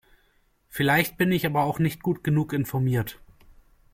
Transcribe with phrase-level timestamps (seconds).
[0.67, 3.19] Vielleicht bin ich aber auch nicht gut genug informiert.